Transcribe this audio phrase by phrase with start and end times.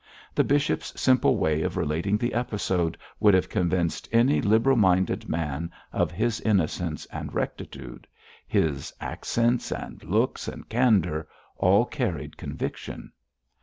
[0.33, 5.69] The bishop's simple way of relating the episode would have convinced any liberal minded man
[5.93, 8.07] of his innocence and rectitude.
[8.47, 13.11] His accents, and looks, and candour, all carried conviction.